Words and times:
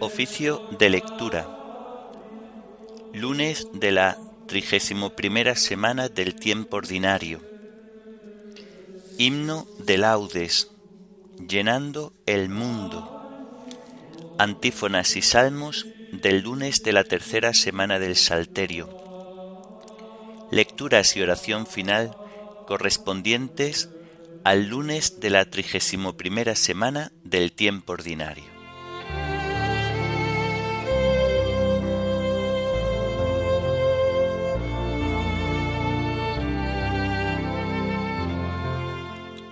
Oficio 0.00 0.62
de 0.78 0.90
lectura. 0.90 1.48
Lunes 3.12 3.66
de 3.72 3.90
la 3.90 4.16
trigésimo 4.46 5.10
primera 5.10 5.56
semana 5.56 6.08
del 6.08 6.36
tiempo 6.36 6.76
ordinario. 6.76 7.40
Himno 9.18 9.66
de 9.78 9.98
laudes, 9.98 10.70
llenando 11.48 12.12
el 12.26 12.48
mundo. 12.48 13.08
Antífonas 14.38 15.16
y 15.16 15.22
salmos 15.22 15.86
del 16.12 16.42
lunes 16.42 16.84
de 16.84 16.92
la 16.92 17.02
tercera 17.02 17.52
semana 17.52 17.98
del 17.98 18.14
Salterio. 18.14 18.88
Lecturas 20.52 21.16
y 21.16 21.22
oración 21.22 21.66
final 21.66 22.16
correspondientes 22.68 23.88
al 24.44 24.68
lunes 24.68 25.18
de 25.18 25.30
la 25.30 25.44
trigésimo 25.50 26.16
primera 26.16 26.54
semana 26.54 27.10
del 27.24 27.50
tiempo 27.50 27.94
ordinario. 27.94 28.57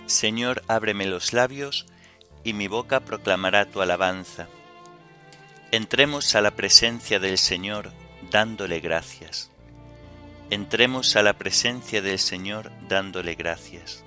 Señor, 0.07 0.63
ábreme 0.69 1.07
los 1.07 1.33
labios, 1.33 1.87
y 2.45 2.53
mi 2.53 2.69
boca 2.69 3.01
proclamará 3.01 3.65
tu 3.67 3.83
alabanza. 3.83 4.47
Entremos 5.73 6.37
a 6.37 6.41
la 6.41 6.53
presencia 6.53 7.19
del 7.19 7.39
Señor 7.39 7.93
dándole 8.31 8.79
gracias. 8.79 9.51
Entremos 10.49 11.17
a 11.17 11.25
la 11.25 11.33
presencia 11.33 12.03
del 12.03 12.21
Señor 12.21 12.71
dándole 12.89 13.35
gracias. 13.35 14.05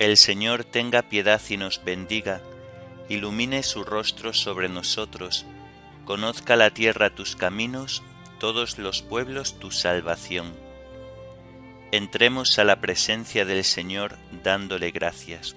El 0.00 0.16
Señor 0.16 0.64
tenga 0.64 1.02
piedad 1.02 1.40
y 1.48 1.56
nos 1.56 1.84
bendiga, 1.84 2.40
ilumine 3.08 3.62
su 3.62 3.84
rostro 3.84 4.32
sobre 4.32 4.68
nosotros, 4.68 5.46
conozca 6.04 6.56
la 6.56 6.70
tierra 6.70 7.10
tus 7.10 7.36
caminos, 7.36 8.02
todos 8.40 8.78
los 8.78 9.02
pueblos 9.02 9.60
tu 9.60 9.70
salvación 9.70 10.67
Entremos 11.90 12.58
a 12.58 12.64
la 12.64 12.82
presencia 12.82 13.46
del 13.46 13.64
Señor 13.64 14.18
dándole 14.44 14.90
gracias. 14.90 15.56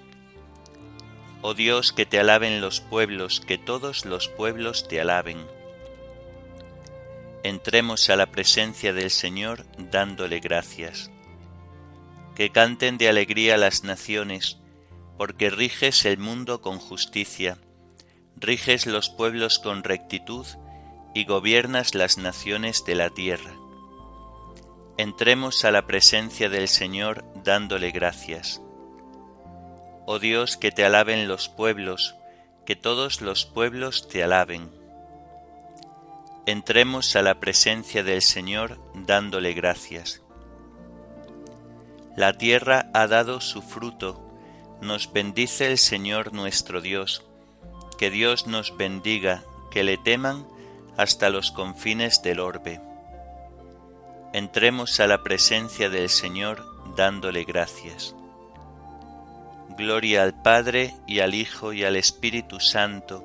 Oh 1.42 1.52
Dios, 1.52 1.92
que 1.92 2.06
te 2.06 2.18
alaben 2.18 2.62
los 2.62 2.80
pueblos, 2.80 3.40
que 3.40 3.58
todos 3.58 4.06
los 4.06 4.28
pueblos 4.28 4.88
te 4.88 4.98
alaben. 4.98 5.44
Entremos 7.42 8.08
a 8.08 8.16
la 8.16 8.30
presencia 8.30 8.94
del 8.94 9.10
Señor 9.10 9.66
dándole 9.76 10.40
gracias. 10.40 11.10
Que 12.34 12.48
canten 12.48 12.96
de 12.96 13.10
alegría 13.10 13.58
las 13.58 13.84
naciones, 13.84 14.56
porque 15.18 15.50
riges 15.50 16.06
el 16.06 16.16
mundo 16.16 16.62
con 16.62 16.78
justicia, 16.78 17.58
riges 18.36 18.86
los 18.86 19.10
pueblos 19.10 19.58
con 19.58 19.84
rectitud 19.84 20.46
y 21.14 21.26
gobiernas 21.26 21.94
las 21.94 22.16
naciones 22.16 22.86
de 22.86 22.94
la 22.94 23.10
tierra. 23.10 23.61
Entremos 24.98 25.64
a 25.64 25.70
la 25.70 25.86
presencia 25.86 26.50
del 26.50 26.68
Señor 26.68 27.24
dándole 27.42 27.92
gracias. 27.92 28.60
Oh 30.04 30.18
Dios, 30.18 30.58
que 30.58 30.70
te 30.70 30.84
alaben 30.84 31.28
los 31.28 31.48
pueblos, 31.48 32.14
que 32.66 32.76
todos 32.76 33.22
los 33.22 33.46
pueblos 33.46 34.06
te 34.08 34.22
alaben. 34.22 34.70
Entremos 36.44 37.16
a 37.16 37.22
la 37.22 37.40
presencia 37.40 38.02
del 38.02 38.20
Señor 38.20 38.78
dándole 38.94 39.54
gracias. 39.54 40.20
La 42.14 42.34
tierra 42.34 42.90
ha 42.92 43.06
dado 43.06 43.40
su 43.40 43.62
fruto, 43.62 44.22
nos 44.82 45.10
bendice 45.10 45.68
el 45.68 45.78
Señor 45.78 46.34
nuestro 46.34 46.82
Dios, 46.82 47.24
que 47.96 48.10
Dios 48.10 48.46
nos 48.46 48.76
bendiga, 48.76 49.42
que 49.70 49.84
le 49.84 49.96
teman 49.96 50.46
hasta 50.98 51.30
los 51.30 51.50
confines 51.50 52.22
del 52.22 52.40
orbe 52.40 52.91
entremos 54.32 55.00
a 55.00 55.06
la 55.06 55.22
presencia 55.22 55.90
del 55.90 56.08
Señor 56.08 56.64
dándole 56.96 57.44
gracias. 57.44 58.14
Gloria 59.76 60.22
al 60.22 60.40
Padre 60.42 60.94
y 61.06 61.20
al 61.20 61.34
Hijo 61.34 61.72
y 61.72 61.84
al 61.84 61.96
Espíritu 61.96 62.60
Santo, 62.60 63.24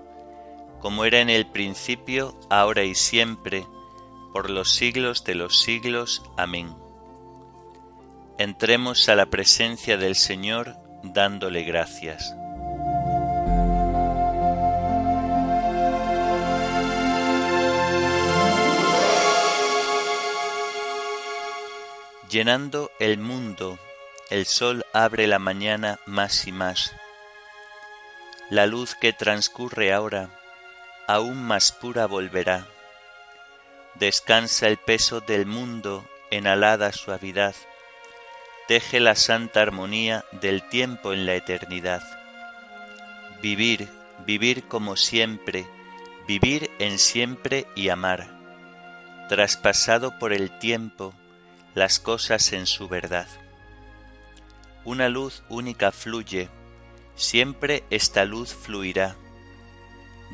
como 0.80 1.06
era 1.06 1.20
en 1.20 1.30
el 1.30 1.46
principio, 1.46 2.38
ahora 2.50 2.84
y 2.84 2.96
siempre, 2.96 3.66
por 4.34 4.50
los 4.50 4.72
siglos 4.72 5.24
de 5.24 5.36
los 5.36 5.60
siglos. 5.60 6.24
Amén. 6.38 6.74
Entremos 8.38 9.10
a 9.10 9.16
la 9.16 9.26
presencia 9.26 9.98
del 9.98 10.16
Señor 10.16 10.76
dándole 11.04 11.64
gracias. 11.64 12.36
Llenando 22.38 22.92
el 23.00 23.18
mundo, 23.18 23.80
el 24.30 24.46
sol 24.46 24.86
abre 24.94 25.26
la 25.26 25.40
mañana 25.40 26.00
más 26.06 26.46
y 26.46 26.52
más. 26.52 26.96
La 28.52 28.68
luz 28.68 28.94
que 28.94 29.12
transcurre 29.12 29.92
ahora, 29.92 30.30
aún 31.08 31.42
más 31.42 31.72
pura 31.72 32.06
volverá. 32.06 32.68
Descansa 33.96 34.68
el 34.68 34.78
peso 34.78 35.20
del 35.20 35.48
mundo 35.48 36.08
en 36.30 36.46
alada 36.46 36.92
suavidad. 36.92 37.56
Teje 38.68 39.00
la 39.00 39.16
santa 39.16 39.64
armonía 39.64 40.24
del 40.34 40.62
tiempo 40.70 41.14
en 41.14 41.26
la 41.26 41.34
eternidad. 41.34 42.04
Vivir, 43.42 43.90
vivir 44.28 44.68
como 44.68 44.96
siempre, 44.96 45.66
vivir 46.28 46.70
en 46.78 47.00
siempre 47.00 47.66
y 47.74 47.90
amar. 47.90 48.28
Traspasado 49.28 50.20
por 50.20 50.34
el 50.34 50.56
tiempo, 50.60 51.16
las 51.78 52.00
cosas 52.00 52.54
en 52.54 52.66
su 52.66 52.88
verdad. 52.88 53.28
Una 54.84 55.10
luz 55.10 55.44
única 55.48 55.92
fluye, 55.92 56.50
siempre 57.16 57.84
esta 57.92 58.26
luz 58.26 58.52
fluirá, 58.52 59.16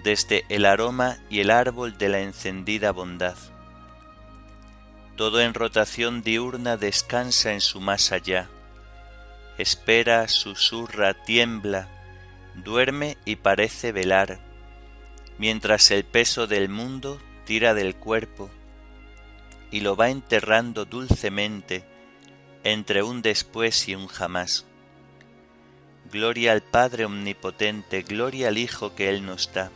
desde 0.05 0.45
el 0.47 0.63
aroma 0.65 1.17
y 1.29 1.41
el 1.41 1.51
árbol 1.51 1.97
de 1.97 2.07
la 2.07 2.21
encendida 2.21 2.93
bondad. 2.93 3.35
Todo 5.17 5.41
en 5.41 5.53
rotación 5.53 6.23
diurna 6.23 6.77
descansa 6.77 7.51
en 7.51 7.59
su 7.59 7.81
más 7.81 8.13
allá, 8.13 8.47
espera, 9.57 10.29
susurra, 10.29 11.25
tiembla, 11.25 11.89
duerme 12.55 13.17
y 13.25 13.35
parece 13.35 13.91
velar, 13.91 14.39
mientras 15.37 15.91
el 15.91 16.05
peso 16.05 16.47
del 16.47 16.69
mundo 16.69 17.19
tira 17.43 17.73
del 17.73 17.97
cuerpo, 17.97 18.49
y 19.73 19.79
lo 19.79 19.95
va 19.95 20.11
enterrando 20.11 20.85
dulcemente 20.85 21.83
entre 22.63 23.01
un 23.01 23.23
después 23.23 23.89
y 23.89 23.95
un 23.95 24.05
jamás. 24.05 24.67
Gloria 26.11 26.51
al 26.51 26.61
Padre 26.61 27.05
Omnipotente, 27.05 28.03
gloria 28.03 28.49
al 28.49 28.59
Hijo 28.59 28.93
que 28.93 29.09
Él 29.09 29.25
nos 29.25 29.51
da, 29.51 29.71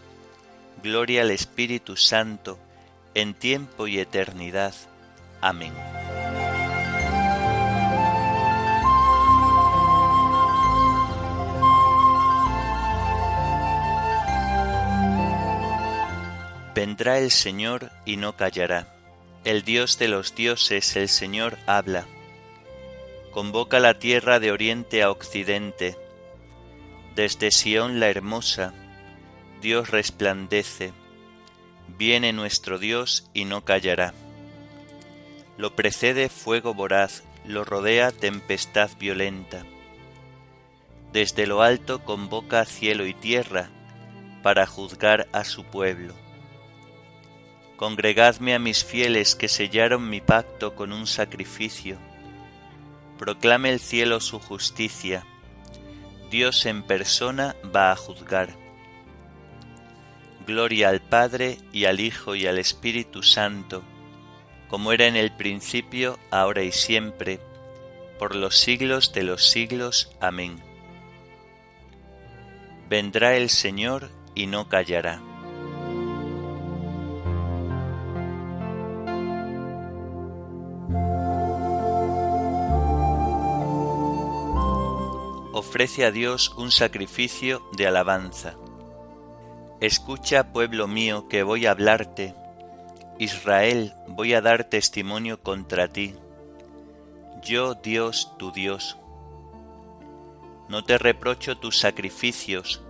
gloria 0.84 1.24
al 1.24 1.32
Espíritu 1.32 1.98
Santo, 1.98 2.60
en 3.16 3.34
tiempo 3.34 3.88
y 3.88 3.98
eternidad. 3.98 4.76
Amén. 5.42 5.74
Vendrá 16.76 17.18
el 17.18 17.32
Señor 17.32 17.90
y 18.06 18.18
no 18.18 18.38
callará 18.38 18.97
el 19.48 19.64
Dios 19.64 19.98
de 19.98 20.10
los 20.10 20.36
dioses, 20.36 20.98
el 20.98 21.08
Señor, 21.08 21.58
habla. 21.68 22.06
Convoca 23.32 23.80
la 23.80 23.98
tierra 23.98 24.42
de 24.42 24.52
oriente 24.52 25.04
a 25.04 25.10
occidente. 25.10 25.96
Desde 27.16 27.52
Sión 27.52 28.02
la 28.02 28.10
hermosa, 28.10 28.74
Dios 29.62 29.90
resplandece. 29.90 30.92
Viene 31.98 32.34
nuestro 32.34 32.78
Dios 32.78 33.30
y 33.34 33.46
no 33.46 33.64
callará. 33.64 34.14
Lo 35.58 35.78
precede 35.78 36.28
fuego 36.28 36.74
voraz, 36.74 37.24
lo 37.46 37.64
rodea 37.64 38.12
tempestad 38.12 38.90
violenta. 39.00 39.64
Desde 41.14 41.48
lo 41.48 41.62
alto 41.62 42.04
convoca 42.04 42.66
cielo 42.66 43.06
y 43.06 43.14
tierra 43.14 43.70
para 44.44 44.68
juzgar 44.68 45.30
a 45.32 45.46
su 45.46 45.64
pueblo 45.64 46.27
Congregadme 47.78 48.56
a 48.56 48.60
mis 48.60 48.84
fieles 48.84 49.36
que 49.36 49.48
sellaron 49.48 50.10
mi 50.10 50.20
pacto 50.20 50.74
con 50.74 50.92
un 50.92 51.06
sacrificio. 51.06 52.00
Proclame 53.20 53.70
el 53.70 53.80
cielo 53.80 54.20
su 54.20 54.40
justicia. 54.40 55.24
Dios 56.32 56.66
en 56.66 56.82
persona 56.82 57.56
va 57.76 57.92
a 57.92 57.96
juzgar. 57.96 58.50
Gloria 60.48 60.90
al 60.90 61.02
Padre 61.02 61.60
y 61.72 61.86
al 61.86 62.00
Hijo 62.00 62.34
y 62.34 62.48
al 62.48 62.58
Espíritu 62.58 63.22
Santo, 63.22 63.84
como 64.70 64.92
era 64.92 65.06
en 65.06 65.16
el 65.16 65.32
principio, 65.36 66.18
ahora 66.32 66.64
y 66.64 66.72
siempre, 66.72 67.40
por 68.18 68.36
los 68.36 68.58
siglos 68.58 69.14
de 69.14 69.22
los 69.22 69.48
siglos. 69.48 70.10
Amén. 70.20 70.64
Vendrá 72.90 73.36
el 73.36 73.52
Señor 73.52 74.10
y 74.34 74.48
no 74.48 74.68
callará. 74.68 75.22
Ofrece 85.58 86.06
a 86.06 86.12
Dios 86.12 86.54
un 86.58 86.72
sacrificio 86.72 87.68
de 87.76 87.88
alabanza. 87.88 88.56
Escucha, 89.82 90.52
pueblo 90.54 90.88
mío, 90.88 91.28
que 91.28 91.44
voy 91.44 91.66
a 91.66 91.72
hablarte. 91.72 92.36
Israel, 93.18 93.94
voy 94.08 94.34
a 94.34 94.42
dar 94.42 94.66
testimonio 94.66 95.42
contra 95.42 95.88
ti. 95.88 96.14
Yo, 97.44 97.74
Dios, 97.74 98.32
tu 98.38 98.52
Dios. 98.52 98.98
No 100.70 100.84
te 100.84 100.98
reprocho 100.98 101.58
tus 101.58 101.80
sacrificios, 101.80 102.82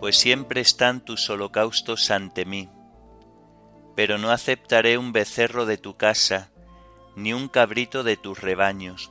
pues 0.00 0.16
siempre 0.16 0.60
están 0.60 1.04
tus 1.04 1.28
holocaustos 1.28 2.10
ante 2.10 2.44
mí. 2.44 2.70
Pero 3.94 4.16
no 4.16 4.30
aceptaré 4.30 4.96
un 4.96 5.12
becerro 5.12 5.66
de 5.66 5.76
tu 5.76 5.96
casa, 5.96 6.50
ni 7.14 7.32
un 7.32 7.48
cabrito 7.48 8.04
de 8.04 8.16
tus 8.16 8.40
rebaños, 8.40 9.10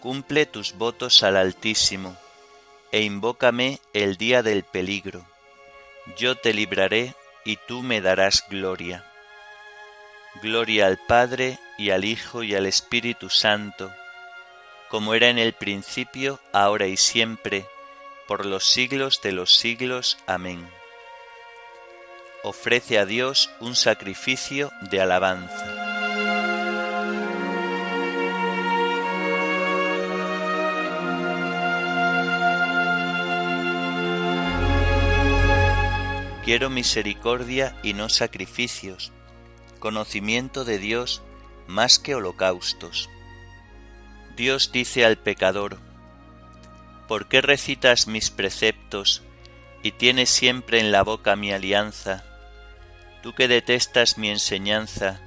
cumple 0.00 0.46
tus 0.46 0.74
votos 0.74 1.22
al 1.22 1.36
Altísimo, 1.36 2.16
e 2.92 3.02
invócame 3.02 3.80
el 3.92 4.16
día 4.16 4.42
del 4.42 4.62
peligro. 4.62 5.26
Yo 6.16 6.36
te 6.36 6.54
libraré 6.54 7.14
y 7.44 7.56
tú 7.56 7.82
me 7.82 8.00
darás 8.00 8.44
gloria. 8.48 9.04
Gloria 10.42 10.86
al 10.86 10.98
Padre 10.98 11.58
y 11.78 11.90
al 11.90 12.04
Hijo 12.04 12.42
y 12.42 12.54
al 12.54 12.66
Espíritu 12.66 13.30
Santo, 13.30 13.92
como 14.88 15.14
era 15.14 15.28
en 15.28 15.38
el 15.38 15.52
principio, 15.52 16.40
ahora 16.52 16.86
y 16.86 16.96
siempre, 16.96 17.66
por 18.28 18.46
los 18.46 18.64
siglos 18.64 19.20
de 19.22 19.32
los 19.32 19.54
siglos. 19.54 20.18
Amén. 20.26 20.68
Ofrece 22.42 22.98
a 22.98 23.06
Dios 23.06 23.50
un 23.60 23.74
sacrificio 23.74 24.70
de 24.90 25.00
alabanza. 25.00 25.85
Quiero 36.46 36.70
misericordia 36.70 37.76
y 37.82 37.92
no 37.92 38.08
sacrificios, 38.08 39.10
conocimiento 39.80 40.64
de 40.64 40.78
Dios 40.78 41.20
más 41.66 41.98
que 41.98 42.14
holocaustos. 42.14 43.10
Dios 44.36 44.70
dice 44.70 45.04
al 45.04 45.18
pecador, 45.18 45.80
¿por 47.08 47.26
qué 47.26 47.40
recitas 47.40 48.06
mis 48.06 48.30
preceptos 48.30 49.24
y 49.82 49.90
tienes 49.90 50.30
siempre 50.30 50.78
en 50.78 50.92
la 50.92 51.02
boca 51.02 51.34
mi 51.34 51.50
alianza? 51.50 52.22
Tú 53.24 53.34
que 53.34 53.48
detestas 53.48 54.16
mi 54.16 54.30
enseñanza 54.30 55.20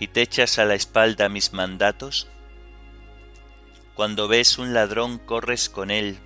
y 0.00 0.08
te 0.08 0.22
echas 0.22 0.58
a 0.58 0.64
la 0.64 0.74
espalda 0.74 1.28
mis 1.28 1.52
mandatos? 1.52 2.26
Cuando 3.94 4.26
ves 4.26 4.58
un 4.58 4.74
ladrón 4.74 5.18
corres 5.18 5.68
con 5.68 5.92
él, 5.92 6.18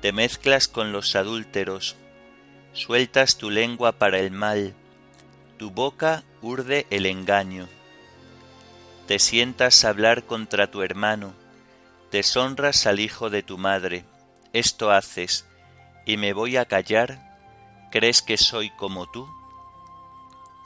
te 0.00 0.12
mezclas 0.12 0.68
con 0.68 0.92
los 0.92 1.16
adúlteros, 1.16 1.96
sueltas 2.72 3.38
tu 3.38 3.50
lengua 3.50 3.92
para 3.92 4.18
el 4.18 4.30
mal, 4.30 4.74
tu 5.56 5.70
boca 5.70 6.24
urde 6.42 6.86
el 6.90 7.06
engaño. 7.06 7.68
Te 9.06 9.18
sientas 9.18 9.84
a 9.84 9.88
hablar 9.88 10.24
contra 10.24 10.70
tu 10.70 10.82
hermano, 10.82 11.32
deshonras 12.12 12.86
al 12.86 13.00
hijo 13.00 13.30
de 13.30 13.42
tu 13.42 13.58
madre, 13.58 14.04
esto 14.52 14.90
haces, 14.90 15.46
y 16.06 16.16
me 16.16 16.32
voy 16.32 16.56
a 16.56 16.66
callar, 16.66 17.38
¿crees 17.90 18.22
que 18.22 18.36
soy 18.36 18.70
como 18.70 19.10
tú? 19.10 19.28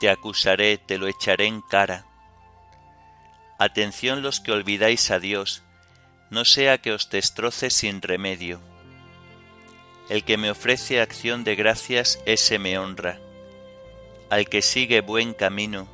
Te 0.01 0.11
acusaré, 0.11 0.79
te 0.79 0.99
lo 0.99 1.07
echaré 1.07 1.47
en 1.47 1.61
cara. 1.61 2.07
Atención 3.59 4.23
los 4.23 4.41
que 4.41 4.53
olvidáis 4.53 5.11
a 5.11 5.21
Dios, 5.21 5.63
no 6.31 6.45
sea 6.45 6.79
que 6.79 6.93
os 6.93 7.11
destroce 7.11 7.71
sin 7.71 8.03
remedio 8.03 8.72
el 10.09 10.25
que 10.25 10.37
me 10.37 10.51
ofrece 10.51 11.01
acción 11.01 11.45
de 11.45 11.55
gracias, 11.55 12.21
ese 12.27 12.59
me 12.59 12.79
honra. 12.79 13.19
Al 14.31 14.49
que 14.49 14.63
sigue 14.63 15.01
buen 15.01 15.35
camino, 15.35 15.89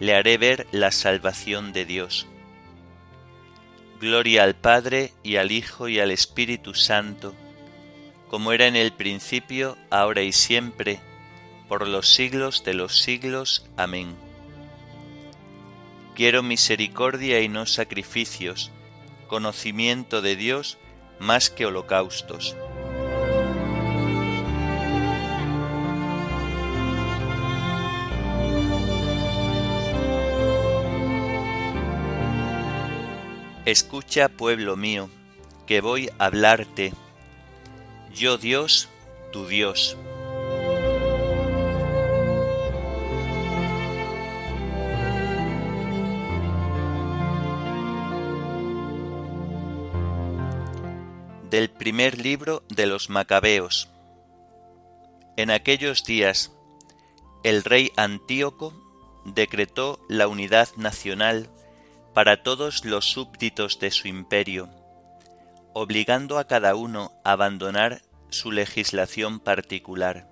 le 0.00 0.14
haré 0.14 0.38
ver 0.38 0.66
la 0.72 0.92
salvación 0.92 1.72
de 1.72 1.84
Dios. 1.84 2.26
Gloria 4.00 4.44
al 4.44 4.54
Padre 4.54 5.12
y 5.22 5.36
al 5.36 5.50
Hijo 5.50 5.88
y 5.88 5.98
al 5.98 6.10
Espíritu 6.10 6.74
Santo, 6.74 7.34
como 8.28 8.52
era 8.52 8.66
en 8.66 8.76
el 8.76 8.92
principio, 8.92 9.76
ahora 9.90 10.22
y 10.22 10.32
siempre, 10.32 11.00
por 11.68 11.88
los 11.88 12.08
siglos 12.08 12.62
de 12.64 12.74
los 12.74 13.00
siglos. 13.00 13.66
Amén. 13.76 14.14
Quiero 16.14 16.42
misericordia 16.42 17.40
y 17.40 17.48
no 17.48 17.66
sacrificios, 17.66 18.70
conocimiento 19.28 20.22
de 20.22 20.36
Dios 20.36 20.78
más 21.18 21.50
que 21.50 21.66
holocaustos. 21.66 22.56
Escucha, 33.68 34.30
pueblo 34.30 34.78
mío, 34.78 35.10
que 35.66 35.82
voy 35.82 36.08
a 36.18 36.24
hablarte. 36.24 36.94
Yo 38.14 38.38
Dios, 38.38 38.88
tu 39.30 39.46
Dios. 39.46 39.94
Del 51.50 51.68
primer 51.68 52.18
libro 52.18 52.62
de 52.70 52.86
los 52.86 53.10
Macabeos. 53.10 53.90
En 55.36 55.50
aquellos 55.50 56.04
días, 56.04 56.52
el 57.44 57.62
rey 57.64 57.92
Antíoco 57.96 58.72
decretó 59.26 60.00
la 60.08 60.26
unidad 60.26 60.70
nacional 60.78 61.50
para 62.18 62.42
todos 62.42 62.84
los 62.84 63.04
súbditos 63.04 63.78
de 63.78 63.92
su 63.92 64.08
imperio, 64.08 64.68
obligando 65.72 66.38
a 66.38 66.48
cada 66.48 66.74
uno 66.74 67.12
a 67.22 67.30
abandonar 67.30 68.02
su 68.28 68.50
legislación 68.50 69.38
particular. 69.38 70.26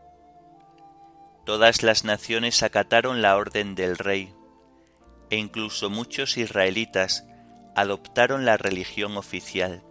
Todas 1.45 1.85
las 1.85 2.02
naciones 2.02 2.64
acataron 2.64 3.23
la 3.23 3.37
orden 3.37 3.76
del 3.76 3.99
rey, 3.99 4.35
e 5.31 5.37
incluso 5.37 5.88
muchos 5.88 6.38
israelitas 6.38 7.25
adoptaron 7.76 8.45
la 8.45 8.57
religión 8.57 9.16
oficial, 9.16 9.85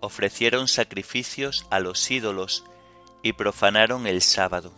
ofrecieron 0.00 0.66
sacrificios 0.66 1.64
a 1.70 1.78
los 1.78 2.10
ídolos 2.10 2.64
y 3.22 3.34
profanaron 3.34 4.08
el 4.08 4.20
sábado. 4.20 4.72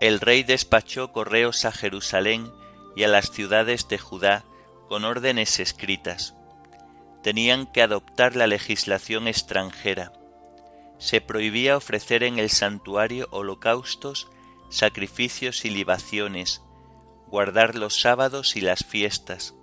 El 0.00 0.20
rey 0.20 0.42
despachó 0.42 1.12
correos 1.12 1.66
a 1.66 1.72
Jerusalén 1.72 2.50
y 2.96 3.04
a 3.04 3.08
las 3.08 3.30
ciudades 3.30 3.86
de 3.88 3.98
Judá 3.98 4.44
con 4.88 5.04
órdenes 5.04 5.60
escritas. 5.60 6.34
Tenían 7.22 7.66
que 7.66 7.82
adoptar 7.82 8.34
la 8.34 8.46
legislación 8.46 9.28
extranjera. 9.28 10.12
Se 10.98 11.20
prohibía 11.20 11.76
ofrecer 11.76 12.22
en 12.22 12.38
el 12.38 12.50
santuario 12.50 13.28
holocaustos, 13.30 14.28
sacrificios 14.70 15.64
y 15.64 15.70
libaciones, 15.70 16.62
guardar 17.26 17.74
los 17.74 18.00
sábados 18.00 18.56
y 18.56 18.60
las 18.62 18.84
fiestas. 18.84 19.54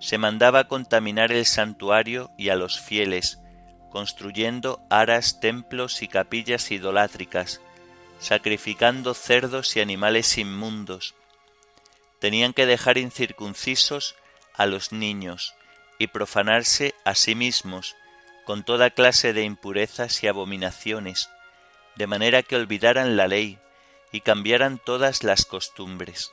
Se 0.00 0.18
mandaba 0.18 0.68
contaminar 0.68 1.32
el 1.32 1.44
santuario 1.44 2.30
y 2.38 2.48
a 2.48 2.56
los 2.56 2.80
fieles, 2.80 3.38
construyendo 3.90 4.80
aras, 4.88 5.40
templos 5.40 6.02
y 6.02 6.08
capillas 6.08 6.70
idolátricas, 6.70 7.60
sacrificando 8.18 9.14
cerdos 9.14 9.76
y 9.76 9.80
animales 9.80 10.38
inmundos, 10.38 11.14
tenían 12.18 12.52
que 12.52 12.66
dejar 12.66 12.98
incircuncisos 12.98 14.16
a 14.54 14.66
los 14.66 14.92
niños 14.92 15.54
y 15.98 16.08
profanarse 16.08 16.94
a 17.04 17.14
sí 17.14 17.34
mismos 17.34 17.96
con 18.44 18.64
toda 18.64 18.90
clase 18.90 19.32
de 19.32 19.42
impurezas 19.42 20.22
y 20.22 20.28
abominaciones, 20.28 21.30
de 21.96 22.06
manera 22.06 22.42
que 22.42 22.56
olvidaran 22.56 23.16
la 23.16 23.26
ley 23.26 23.58
y 24.12 24.20
cambiaran 24.20 24.78
todas 24.78 25.24
las 25.24 25.44
costumbres. 25.44 26.32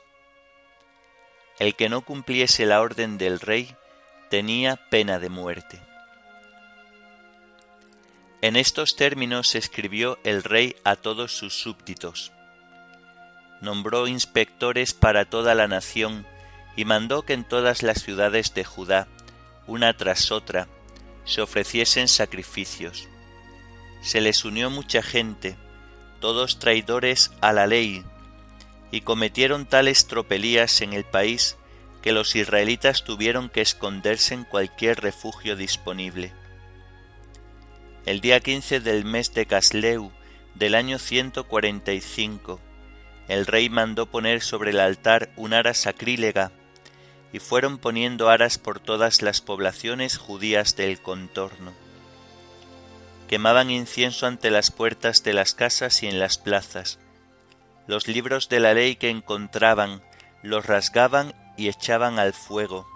El 1.58 1.74
que 1.74 1.88
no 1.88 2.02
cumpliese 2.02 2.66
la 2.66 2.80
orden 2.80 3.18
del 3.18 3.40
rey 3.40 3.74
tenía 4.30 4.76
pena 4.90 5.18
de 5.18 5.28
muerte. 5.28 5.80
En 8.42 8.56
estos 8.56 8.96
términos 8.96 9.54
escribió 9.54 10.18
el 10.22 10.42
rey 10.44 10.76
a 10.84 10.96
todos 10.96 11.32
sus 11.32 11.54
súbditos. 11.54 12.30
Nombró 13.64 14.06
inspectores 14.08 14.92
para 14.92 15.24
toda 15.24 15.54
la 15.54 15.66
nación 15.66 16.26
y 16.76 16.84
mandó 16.84 17.22
que 17.22 17.32
en 17.32 17.44
todas 17.44 17.82
las 17.82 18.02
ciudades 18.02 18.52
de 18.52 18.62
Judá, 18.62 19.08
una 19.66 19.96
tras 19.96 20.30
otra, 20.30 20.68
se 21.24 21.40
ofreciesen 21.40 22.08
sacrificios. 22.08 23.08
Se 24.02 24.20
les 24.20 24.44
unió 24.44 24.68
mucha 24.68 25.00
gente, 25.00 25.56
todos 26.20 26.58
traidores 26.58 27.32
a 27.40 27.54
la 27.54 27.66
ley, 27.66 28.04
y 28.90 29.00
cometieron 29.00 29.64
tales 29.64 30.08
tropelías 30.08 30.82
en 30.82 30.92
el 30.92 31.04
país 31.04 31.56
que 32.02 32.12
los 32.12 32.36
israelitas 32.36 33.02
tuvieron 33.02 33.48
que 33.48 33.62
esconderse 33.62 34.34
en 34.34 34.44
cualquier 34.44 35.00
refugio 35.00 35.56
disponible. 35.56 36.34
El 38.04 38.20
día 38.20 38.40
quince 38.40 38.80
del 38.80 39.06
mes 39.06 39.32
de 39.32 39.46
Casleu 39.46 40.12
del 40.54 40.74
año 40.74 40.98
145, 40.98 42.60
el 43.28 43.46
rey 43.46 43.68
mandó 43.68 44.06
poner 44.06 44.42
sobre 44.42 44.70
el 44.70 44.80
altar 44.80 45.30
un 45.36 45.54
ara 45.54 45.74
sacrílega, 45.74 46.52
y 47.32 47.40
fueron 47.40 47.78
poniendo 47.78 48.28
aras 48.30 48.58
por 48.58 48.78
todas 48.78 49.20
las 49.20 49.40
poblaciones 49.40 50.18
judías 50.18 50.76
del 50.76 51.00
contorno. 51.00 51.72
Quemaban 53.28 53.70
incienso 53.70 54.26
ante 54.26 54.50
las 54.50 54.70
puertas 54.70 55.24
de 55.24 55.32
las 55.32 55.54
casas 55.54 56.02
y 56.02 56.06
en 56.06 56.20
las 56.20 56.38
plazas. 56.38 57.00
Los 57.88 58.06
libros 58.06 58.48
de 58.48 58.60
la 58.60 58.72
ley 58.72 58.96
que 58.96 59.10
encontraban 59.10 60.02
los 60.42 60.66
rasgaban 60.66 61.34
y 61.56 61.68
echaban 61.68 62.18
al 62.18 62.34
fuego. 62.34 62.86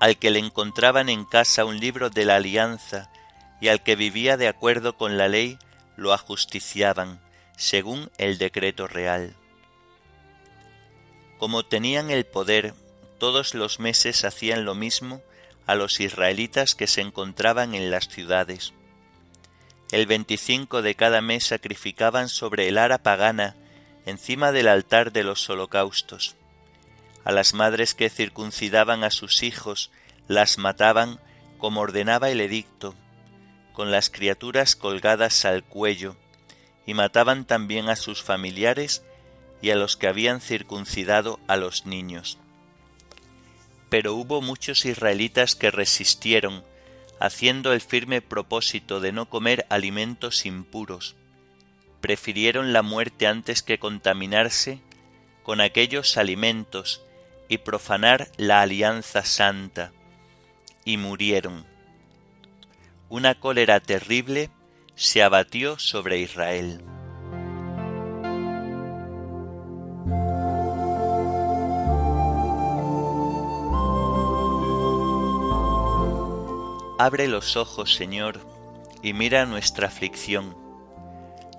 Al 0.00 0.16
que 0.16 0.30
le 0.30 0.38
encontraban 0.38 1.08
en 1.08 1.24
casa 1.24 1.64
un 1.64 1.80
libro 1.80 2.10
de 2.10 2.24
la 2.24 2.36
alianza 2.36 3.10
y 3.60 3.68
al 3.68 3.82
que 3.82 3.96
vivía 3.96 4.36
de 4.36 4.46
acuerdo 4.46 4.96
con 4.96 5.18
la 5.18 5.26
ley 5.26 5.58
lo 5.96 6.12
ajusticiaban, 6.12 7.20
según 7.58 8.10
el 8.18 8.38
decreto 8.38 8.86
real. 8.86 9.34
Como 11.38 11.64
tenían 11.64 12.10
el 12.10 12.24
poder, 12.24 12.72
todos 13.18 13.52
los 13.52 13.80
meses 13.80 14.24
hacían 14.24 14.64
lo 14.64 14.76
mismo 14.76 15.20
a 15.66 15.74
los 15.74 16.00
israelitas 16.00 16.76
que 16.76 16.86
se 16.86 17.00
encontraban 17.00 17.74
en 17.74 17.90
las 17.90 18.08
ciudades. 18.08 18.72
El 19.90 20.06
veinticinco 20.06 20.82
de 20.82 20.94
cada 20.94 21.20
mes 21.20 21.46
sacrificaban 21.46 22.28
sobre 22.28 22.68
el 22.68 22.78
ara 22.78 22.98
pagana 22.98 23.56
encima 24.06 24.52
del 24.52 24.68
altar 24.68 25.12
de 25.12 25.24
los 25.24 25.50
holocaustos. 25.50 26.36
A 27.24 27.32
las 27.32 27.54
madres 27.54 27.94
que 27.94 28.08
circuncidaban 28.08 29.02
a 29.02 29.10
sus 29.10 29.42
hijos 29.42 29.90
las 30.28 30.58
mataban 30.58 31.18
como 31.58 31.80
ordenaba 31.80 32.30
el 32.30 32.40
edicto, 32.40 32.94
con 33.72 33.90
las 33.90 34.10
criaturas 34.10 34.76
colgadas 34.76 35.44
al 35.44 35.64
cuello, 35.64 36.16
y 36.88 36.94
mataban 36.94 37.44
también 37.44 37.90
a 37.90 37.96
sus 37.96 38.22
familiares 38.22 39.04
y 39.60 39.68
a 39.68 39.76
los 39.76 39.98
que 39.98 40.08
habían 40.08 40.40
circuncidado 40.40 41.38
a 41.46 41.58
los 41.58 41.84
niños. 41.84 42.38
Pero 43.90 44.14
hubo 44.14 44.40
muchos 44.40 44.86
israelitas 44.86 45.54
que 45.54 45.70
resistieron, 45.70 46.64
haciendo 47.20 47.74
el 47.74 47.82
firme 47.82 48.22
propósito 48.22 49.00
de 49.00 49.12
no 49.12 49.28
comer 49.28 49.66
alimentos 49.68 50.46
impuros. 50.46 51.14
Prefirieron 52.00 52.72
la 52.72 52.80
muerte 52.80 53.26
antes 53.26 53.62
que 53.62 53.78
contaminarse 53.78 54.80
con 55.42 55.60
aquellos 55.60 56.16
alimentos 56.16 57.02
y 57.50 57.58
profanar 57.58 58.30
la 58.38 58.62
alianza 58.62 59.26
santa, 59.26 59.92
y 60.86 60.96
murieron 60.96 61.66
una 63.10 63.38
cólera 63.38 63.80
terrible 63.80 64.48
se 64.98 65.22
abatió 65.22 65.78
sobre 65.78 66.18
Israel. 66.18 66.82
Abre 76.98 77.28
los 77.28 77.56
ojos, 77.56 77.94
Señor, 77.94 78.40
y 79.00 79.12
mira 79.12 79.46
nuestra 79.46 79.86
aflicción. 79.86 80.56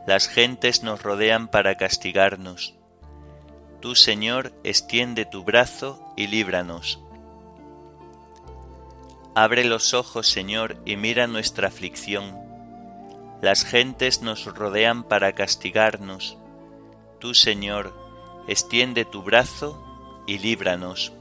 Las 0.05 0.27
gentes 0.27 0.83
nos 0.83 1.01
rodean 1.01 1.47
para 1.47 1.75
castigarnos. 1.75 2.75
Tú, 3.79 3.95
Señor, 3.95 4.51
extiende 4.65 5.23
tu 5.23 5.45
brazo 5.45 6.13
y 6.17 6.27
líbranos. 6.27 6.99
Abre 9.33 9.63
los 9.63 9.93
ojos, 9.93 10.27
Señor, 10.27 10.75
y 10.85 10.97
mira 10.97 11.25
nuestra 11.27 11.69
aflicción. 11.69 12.48
Las 13.41 13.63
gentes 13.63 14.21
nos 14.21 14.45
rodean 14.45 15.03
para 15.03 15.33
castigarnos. 15.33 16.37
Tú, 17.19 17.33
Señor, 17.33 17.93
extiende 18.47 19.05
tu 19.05 19.23
brazo 19.23 19.81
y 20.27 20.39
líbranos. 20.39 21.13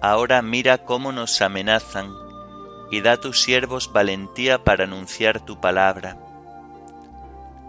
Ahora 0.00 0.42
mira 0.42 0.78
cómo 0.78 1.12
nos 1.12 1.40
amenazan, 1.42 2.12
y 2.90 3.00
da 3.00 3.12
a 3.12 3.16
tus 3.20 3.40
siervos 3.40 3.92
valentía 3.92 4.62
para 4.62 4.84
anunciar 4.84 5.40
tu 5.40 5.60
palabra. 5.60 6.18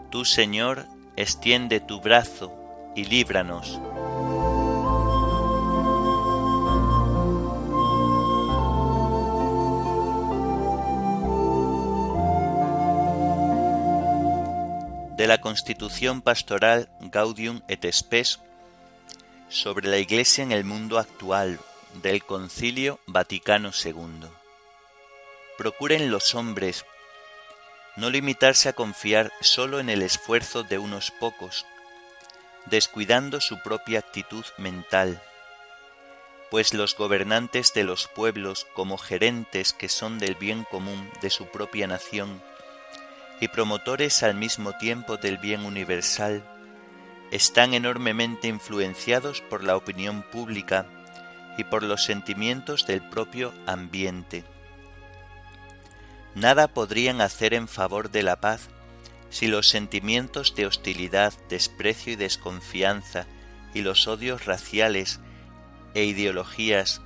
Tú, 0.10 0.26
Señor, 0.26 0.86
extiende 1.16 1.80
tu 1.80 2.02
brazo 2.02 2.52
y 2.96 3.06
líbranos. 3.06 3.80
De 15.18 15.28
la 15.28 15.40
Constitución 15.40 16.22
Pastoral 16.22 16.90
Gaudium 17.00 17.62
et 17.68 17.86
Spes 17.92 18.40
sobre 19.48 19.88
la 19.88 19.98
Iglesia 19.98 20.44
en 20.44 20.52
el 20.52 20.64
mundo 20.64 20.98
actual 20.98 21.60
del 22.02 22.24
Concilio 22.24 23.00
Vaticano 23.06 23.72
II. 23.86 24.28
Procuren 25.58 26.10
los 26.10 26.34
hombres 26.34 26.86
no 27.96 28.10
limitarse 28.10 28.70
a 28.70 28.74
confiar 28.74 29.32
solo 29.42 29.80
en 29.80 29.90
el 29.90 30.02
esfuerzo 30.02 30.64
de 30.64 30.80
unos 30.80 31.12
pocos, 31.12 31.68
descuidando 32.66 33.40
su 33.40 33.62
propia 33.62 34.00
actitud 34.00 34.46
mental, 34.58 35.22
pues 36.50 36.74
los 36.74 36.98
gobernantes 36.98 37.74
de 37.76 37.84
los 37.84 38.08
pueblos 38.08 38.66
como 38.74 38.98
gerentes 38.98 39.74
que 39.74 39.90
son 39.90 40.18
del 40.18 40.34
bien 40.34 40.64
común 40.64 41.08
de 41.22 41.30
su 41.30 41.46
propia 41.46 41.86
nación, 41.86 42.42
y 43.40 43.48
promotores 43.48 44.24
al 44.24 44.36
mismo 44.36 44.74
tiempo 44.74 45.18
del 45.18 45.38
bien 45.38 45.66
universal, 45.66 46.44
están 47.32 47.74
enormemente 47.74 48.48
influenciados 48.48 49.42
por 49.42 49.64
la 49.64 49.76
opinión 49.76 50.24
pública 50.24 50.86
y 51.58 51.64
por 51.64 51.84
los 51.84 52.04
sentimientos 52.04 52.86
del 52.86 53.02
propio 53.02 53.54
ambiente. 53.66 54.44
Nada 56.36 56.68
podrían 56.68 57.22
hacer 57.22 57.54
en 57.54 57.68
favor 57.68 58.12
de 58.12 58.24
la 58.24 58.40
paz 58.40 58.70
si 59.30 59.48
los 59.48 59.68
sentimientos 59.68 60.56
de 60.56 60.68
hostilidad, 60.68 61.34
desprecio 61.50 62.14
y 62.14 62.16
desconfianza 62.16 63.26
y 63.74 63.82
los 63.82 64.08
odios 64.08 64.46
raciales 64.46 65.20
e 65.96 66.04
ideologías 66.06 67.02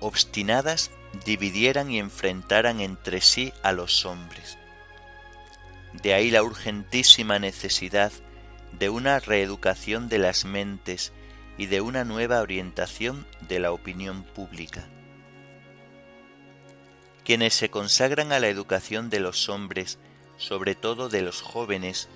obstinadas 0.00 0.90
dividieran 1.24 1.90
y 1.90 1.98
enfrentaran 1.98 2.80
entre 2.80 3.20
sí 3.20 3.52
a 3.62 3.72
los 3.72 4.04
hombres. 4.04 4.58
De 6.02 6.12
ahí 6.12 6.30
la 6.30 6.42
urgentísima 6.42 7.38
necesidad 7.38 8.12
de 8.78 8.88
una 8.88 9.20
reeducación 9.20 10.08
de 10.08 10.18
las 10.18 10.44
mentes 10.44 11.12
y 11.56 11.66
de 11.66 11.80
una 11.80 12.04
nueva 12.04 12.40
orientación 12.40 13.26
de 13.48 13.60
la 13.60 13.72
opinión 13.72 14.24
pública. 14.24 14.84
Quienes 17.24 17.54
se 17.54 17.70
consagran 17.70 18.32
a 18.32 18.40
la 18.40 18.48
educación 18.48 19.08
de 19.08 19.20
los 19.20 19.48
hombres, 19.48 19.98
sobre 20.36 20.74
todo 20.74 21.08
de 21.08 21.22
los 21.22 21.40
jóvenes, 21.40 22.08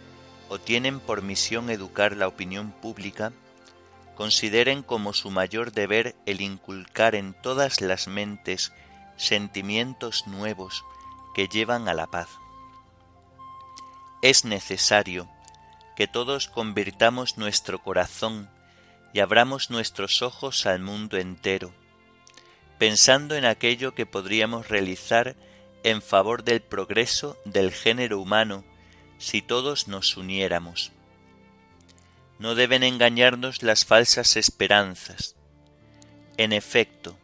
o 0.49 0.58
tienen 0.58 0.99
por 0.99 1.23
misión 1.23 1.70
educar 1.70 2.16
la 2.16 2.26
opinión 2.26 2.73
pública, 2.73 3.32
consideren 4.16 4.82
como 4.82 5.12
su 5.12 5.30
mayor 5.30 5.70
deber 5.73 6.16
el 6.26 6.40
inculcar 6.40 7.14
en 7.14 7.32
todas 7.32 7.80
las 7.80 8.08
mentes 8.08 8.73
sentimientos 9.16 10.26
nuevos 10.26 10.85
que 11.35 11.47
llevan 11.47 11.88
a 11.88 11.94
la 11.94 12.08
paz 12.08 12.28
es 14.22 14.44
necesario 14.44 15.28
que 15.96 16.08
todos 16.08 16.48
convirtamos 16.48 17.38
nuestro 17.38 17.82
corazón 17.82 18.48
y 19.12 19.20
abramos 19.20 19.70
nuestros 19.70 20.22
ojos 20.22 20.66
al 20.66 20.80
mundo 20.80 21.18
entero, 21.18 21.72
pensando 22.78 23.37
en 23.37 23.44
aquello 23.44 23.94
que 23.94 24.06
podríamos 24.06 24.68
realizar 24.68 25.37
en 25.82 26.02
favor 26.02 26.44
del 26.44 26.60
progreso 26.60 27.37
del 27.44 27.72
género 27.72 28.20
humano 28.20 28.64
si 29.18 29.42
todos 29.42 29.88
nos 29.88 30.16
uniéramos. 30.16 30.92
No 32.38 32.54
deben 32.54 32.82
engañarnos 32.82 33.62
las 33.62 33.84
falsas 33.84 34.37
esperanzas. 34.37 35.34
En 36.37 36.52
efecto, 36.52 37.18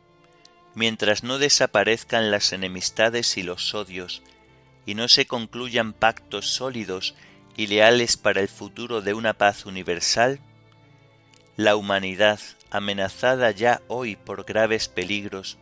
mientras 0.74 1.22
no 1.22 1.38
desaparezcan 1.38 2.32
las 2.32 2.52
enemistades 2.52 3.36
y 3.36 3.44
los 3.44 3.74
odios, 3.74 4.22
y 4.86 4.94
no 4.94 5.08
se 5.08 5.26
concluyan 5.26 5.92
pactos 5.92 6.48
sólidos 6.48 7.14
y 7.56 7.66
leales 7.68 8.16
para 8.16 8.40
el 8.40 8.48
futuro 8.48 9.00
de 9.00 9.14
una 9.14 9.32
paz 9.32 9.66
universal, 9.66 10.40
la 11.56 11.76
humanidad, 11.76 12.40
amenazada 12.70 13.50
ya 13.52 13.80
hoy 13.86 14.16
por 14.16 14.44
graves 14.44 14.88
peligros, 14.88 15.58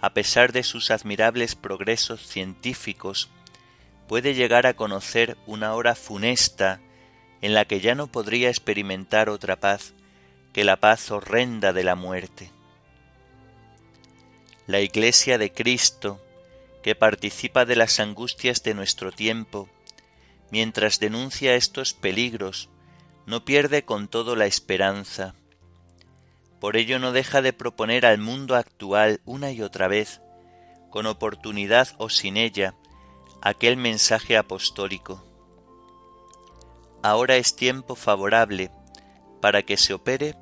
a 0.00 0.12
pesar 0.12 0.52
de 0.52 0.62
sus 0.62 0.90
admirables 0.90 1.54
progresos 1.54 2.26
científicos, 2.26 3.30
puede 4.06 4.34
llegar 4.34 4.66
a 4.66 4.74
conocer 4.74 5.36
una 5.46 5.74
hora 5.74 5.94
funesta 5.94 6.80
en 7.40 7.54
la 7.54 7.64
que 7.64 7.80
ya 7.80 7.94
no 7.94 8.06
podría 8.06 8.48
experimentar 8.48 9.30
otra 9.30 9.56
paz 9.60 9.94
que 10.52 10.64
la 10.64 10.76
paz 10.76 11.10
horrenda 11.10 11.72
de 11.72 11.84
la 11.84 11.94
muerte. 11.94 12.50
La 14.66 14.80
Iglesia 14.80 15.38
de 15.38 15.52
Cristo, 15.52 16.20
que 16.82 16.94
participa 16.94 17.64
de 17.64 17.76
las 17.76 18.00
angustias 18.00 18.62
de 18.62 18.74
nuestro 18.74 19.12
tiempo, 19.12 19.68
mientras 20.50 20.98
denuncia 20.98 21.54
estos 21.54 21.92
peligros, 21.94 22.70
no 23.26 23.44
pierde 23.44 23.84
con 23.84 24.08
todo 24.08 24.36
la 24.36 24.46
esperanza. 24.46 25.34
Por 26.58 26.76
ello 26.76 26.98
no 26.98 27.12
deja 27.12 27.42
de 27.42 27.52
proponer 27.52 28.04
al 28.04 28.18
mundo 28.18 28.56
actual 28.56 29.20
una 29.24 29.52
y 29.52 29.62
otra 29.62 29.88
vez, 29.88 30.20
con 30.90 31.06
oportunidad 31.06 31.88
o 31.98 32.08
sin 32.10 32.36
ella, 32.36 32.74
aquel 33.42 33.76
mensaje 33.76 34.36
apostólico. 34.36 35.24
Ahora 37.02 37.36
es 37.36 37.56
tiempo 37.56 37.94
favorable 37.94 38.70
para 39.40 39.62
que 39.62 39.76
se 39.76 39.94
opere 39.94 40.36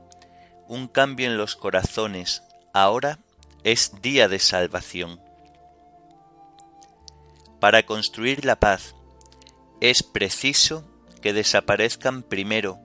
un 0.66 0.88
cambio 0.88 1.26
en 1.26 1.36
los 1.36 1.56
corazones, 1.56 2.42
ahora 2.74 3.20
es 3.62 4.02
día 4.02 4.28
de 4.28 4.38
salvación. 4.38 5.27
Para 7.60 7.84
construir 7.84 8.44
la 8.44 8.60
paz 8.60 8.94
es 9.80 10.02
preciso 10.02 10.84
que 11.20 11.32
desaparezcan 11.32 12.22
primero 12.22 12.78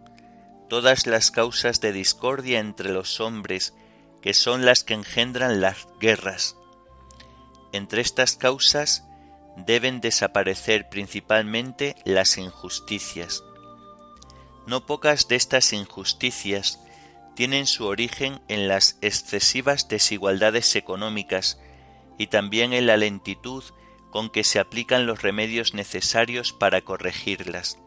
todas 0.70 1.06
las 1.06 1.30
causas 1.30 1.82
de 1.82 1.92
discordia 1.92 2.60
entre 2.60 2.92
los 2.92 3.20
hombres 3.20 3.74
que 4.22 4.34
son 4.34 4.66
las 4.66 4.84
que 4.84 4.94
engendran 4.94 5.62
las 5.62 5.88
guerras. 6.00 6.56
Entre 7.74 8.02
estas 8.02 8.36
causas 8.36 9.04
deben 9.58 10.02
desaparecer 10.02 10.90
principalmente 10.90 11.96
las 12.06 12.38
injusticias. 12.38 13.44
No 14.66 14.86
pocas 14.86 15.28
de 15.28 15.36
estas 15.36 15.74
injusticias 15.74 16.80
tienen 17.36 17.68
su 17.68 17.86
origen 17.86 18.42
en 18.48 18.68
las 18.68 18.98
excesivas 19.02 19.88
desigualdades 19.88 20.76
económicas 20.76 21.60
y 22.18 22.28
también 22.28 22.74
en 22.74 22.88
la 22.88 22.98
lentitud 22.98 23.64
con 24.14 24.30
que 24.30 24.44
se 24.44 24.60
aplican 24.60 25.08
los 25.08 25.24
remedios 25.24 25.74
necesarios 25.74 26.54
para 26.54 26.82
corregirlas. 26.82 27.80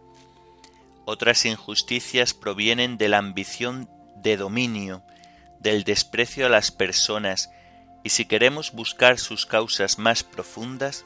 Otras 1.05 1.47
injusticias 1.47 2.35
provienen 2.35 2.99
de 2.99 3.09
la 3.09 3.19
ambición 3.19 3.89
de 4.17 4.37
dominio, 4.37 5.05
del 5.61 5.85
desprecio 5.85 6.47
a 6.47 6.49
las 6.49 6.73
personas, 6.73 7.49
y 8.03 8.09
si 8.09 8.25
queremos 8.25 8.73
buscar 8.73 9.21
sus 9.21 9.47
causas 9.47 10.01
más 10.01 10.25
profundas, 10.25 11.05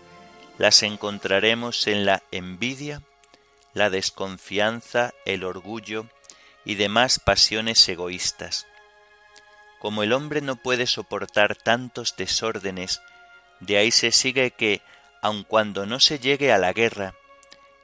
las 0.57 0.83
encontraremos 0.83 1.87
en 1.87 2.07
la 2.07 2.23
envidia, 2.31 3.03
la 3.75 3.91
desconfianza, 3.91 5.13
el 5.27 5.45
orgullo 5.45 6.07
y 6.65 6.77
demás 6.77 7.19
pasiones 7.19 7.87
egoístas. 7.91 8.67
Como 9.81 10.03
el 10.03 10.15
hombre 10.15 10.41
no 10.41 10.57
puede 10.57 10.87
soportar 10.87 11.57
tantos 11.57 12.17
desórdenes, 12.17 13.03
de 13.61 13.77
ahí 13.77 13.91
se 13.91 14.13
sigue 14.13 14.53
que, 14.53 14.81
aun 15.21 15.45
cuando 15.45 15.87
no 15.87 16.01
se 16.01 16.19
llegue 16.19 16.53
a 16.53 16.59
la 16.59 16.73
guerra, 16.73 17.15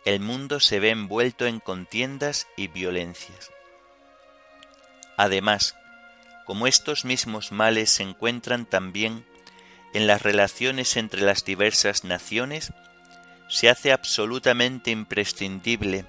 el 0.05 0.21
mundo 0.21 0.61
se 0.61 0.81
ve 0.81 0.91
envuelto 0.91 1.47
en 1.47 1.61
contiendas 1.61 2.47
y 2.57 2.69
violencias. 2.69 3.51
Además, 5.17 5.77
como 6.45 6.67
estos 6.67 7.05
mismos 7.05 7.53
males 7.53 7.91
se 7.91 8.05
encuentran 8.05 8.67
también 8.67 9.27
en 9.95 10.07
las 10.07 10.23
relaciones 10.23 10.97
entre 10.97 11.23
las 11.23 11.45
diversas 11.45 12.05
naciones, 12.05 12.73
se 13.49 13.69
hace 13.69 13.93
absolutamente 13.93 14.91
imprescindible 14.91 16.05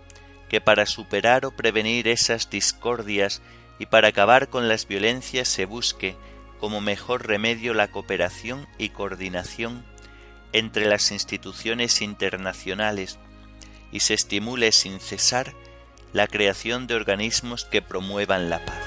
que 0.50 0.62
para 0.62 0.86
superar 0.86 1.46
o 1.46 1.52
prevenir 1.52 2.08
esas 2.08 2.50
discordias 2.50 3.42
y 3.80 3.86
para 3.86 4.10
acabar 4.10 4.50
con 4.50 4.68
las 4.68 4.88
violencias 4.88 5.48
se 5.48 5.66
busque 5.66 6.16
como 6.60 6.82
mejor 6.82 7.28
remedio 7.28 7.74
la 7.74 7.90
cooperación 7.90 8.68
y 8.78 8.90
coordinación 8.90 9.86
entre 10.58 10.86
las 10.88 11.12
instituciones 11.12 12.02
internacionales 12.02 13.20
y 13.92 14.00
se 14.00 14.16
estimule 14.16 14.72
sin 14.72 15.00
cesar 15.00 15.54
la 16.14 16.28
creación 16.28 16.88
de 16.88 16.96
organismos 16.96 17.66
que 17.66 17.82
promuevan 17.82 18.50
la 18.50 18.66
paz. 18.66 18.82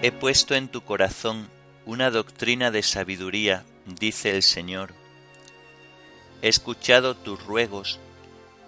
He 0.00 0.12
puesto 0.12 0.54
en 0.54 0.68
tu 0.68 0.82
corazón 0.82 1.48
una 1.86 2.10
doctrina 2.10 2.70
de 2.70 2.84
sabiduría, 2.84 3.64
dice 3.84 4.30
el 4.30 4.44
Señor. 4.44 4.92
He 6.40 6.48
escuchado 6.48 7.16
tus 7.16 7.44
ruegos 7.44 7.98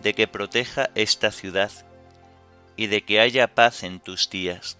de 0.02 0.14
que 0.14 0.26
proteja 0.26 0.90
esta 0.96 1.30
ciudad 1.30 1.70
y 2.80 2.86
de 2.88 3.02
que 3.02 3.20
haya 3.20 3.54
paz 3.54 3.84
en 3.84 4.00
tus 4.00 4.28
días. 4.30 4.78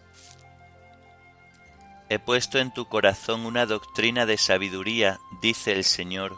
He 2.09 2.19
puesto 2.19 2.59
en 2.59 2.73
tu 2.73 2.87
corazón 2.89 3.47
una 3.47 3.67
doctrina 3.67 4.25
de 4.25 4.39
sabiduría, 4.39 5.21
dice 5.41 5.73
el 5.73 5.85
Señor. 5.85 6.37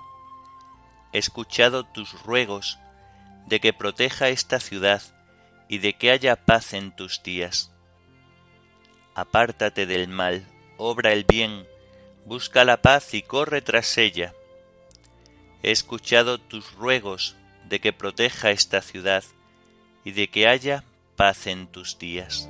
He 1.14 1.18
escuchado 1.18 1.85
tus 1.85 2.22
ruegos 2.25 2.79
de 3.46 3.61
que 3.61 3.72
proteja 3.72 4.29
esta 4.29 4.61
ciudad 4.61 5.01
y 5.68 5.79
de 5.79 5.94
que 5.94 6.11
haya 6.11 6.37
paz 6.37 6.75
en 6.75 6.92
tus 6.92 7.22
días 7.22 7.72
apártate 9.14 9.87
del 9.87 10.09
mal, 10.09 10.46
obra 10.77 11.12
el 11.12 11.25
bien, 11.25 11.66
busca 12.25 12.64
la 12.64 12.81
paz 12.81 13.14
y 13.14 13.22
corre 13.22 13.62
tras 13.62 13.98
ella. 13.98 14.35
He 15.62 15.70
escuchado 15.70 16.38
tus 16.38 16.72
ruegos 16.72 17.37
de 17.68 17.81
que 17.81 17.92
proteja 17.92 18.51
esta 18.51 18.83
ciudad 18.83 19.25
y 20.05 20.12
de 20.12 20.29
que 20.29 20.48
haya 20.48 20.85
paz 21.16 21.46
en 21.46 21.66
tus 21.66 21.98
días. 21.98 22.48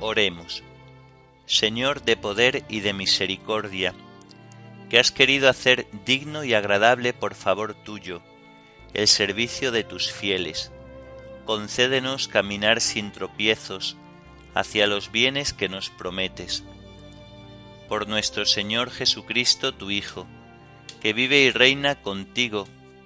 Oremos. 0.00 0.62
Señor 1.46 2.02
de 2.02 2.16
poder 2.16 2.64
y 2.68 2.80
de 2.80 2.92
misericordia, 2.92 3.94
que 4.88 4.98
has 4.98 5.10
querido 5.10 5.48
hacer 5.48 5.86
digno 6.04 6.44
y 6.44 6.54
agradable 6.54 7.12
por 7.12 7.34
favor 7.34 7.74
tuyo 7.74 8.22
el 8.94 9.08
servicio 9.08 9.72
de 9.72 9.84
tus 9.84 10.12
fieles 10.12 10.72
concédenos 11.50 12.28
caminar 12.28 12.80
sin 12.80 13.10
tropiezos 13.10 13.96
hacia 14.54 14.86
los 14.86 15.10
bienes 15.10 15.52
que 15.52 15.68
nos 15.68 15.90
prometes. 15.90 16.62
Por 17.88 18.08
nuestro 18.08 18.46
Señor 18.46 18.92
Jesucristo, 18.92 19.74
tu 19.74 19.90
Hijo, 19.90 20.28
que 21.00 21.12
vive 21.12 21.40
y 21.40 21.50
reina 21.50 21.96
contigo 22.02 22.68